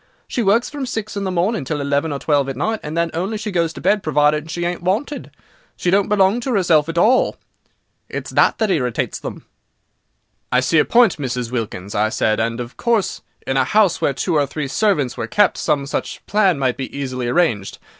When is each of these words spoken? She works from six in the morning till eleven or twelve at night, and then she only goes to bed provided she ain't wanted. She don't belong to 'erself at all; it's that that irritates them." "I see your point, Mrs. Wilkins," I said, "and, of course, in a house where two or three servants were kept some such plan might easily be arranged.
She 0.27 0.41
works 0.41 0.67
from 0.67 0.87
six 0.87 1.15
in 1.15 1.25
the 1.25 1.29
morning 1.31 1.63
till 1.63 1.79
eleven 1.79 2.11
or 2.11 2.17
twelve 2.17 2.49
at 2.49 2.55
night, 2.57 2.79
and 2.81 2.97
then 2.97 3.11
she 3.11 3.13
only 3.19 3.37
goes 3.37 3.71
to 3.73 3.81
bed 3.81 4.01
provided 4.01 4.49
she 4.49 4.65
ain't 4.65 4.81
wanted. 4.81 5.29
She 5.77 5.91
don't 5.91 6.09
belong 6.09 6.39
to 6.39 6.55
'erself 6.55 6.89
at 6.89 6.97
all; 6.97 7.35
it's 8.09 8.31
that 8.31 8.57
that 8.57 8.71
irritates 8.71 9.19
them." 9.19 9.45
"I 10.51 10.59
see 10.59 10.77
your 10.77 10.85
point, 10.85 11.17
Mrs. 11.17 11.51
Wilkins," 11.51 11.93
I 11.93 12.09
said, 12.09 12.39
"and, 12.39 12.59
of 12.59 12.77
course, 12.77 13.21
in 13.45 13.57
a 13.57 13.63
house 13.63 14.01
where 14.01 14.11
two 14.15 14.33
or 14.35 14.47
three 14.47 14.67
servants 14.67 15.17
were 15.17 15.27
kept 15.27 15.59
some 15.59 15.85
such 15.85 16.25
plan 16.25 16.57
might 16.57 16.79
easily 16.79 17.27
be 17.27 17.31
arranged. 17.31 17.77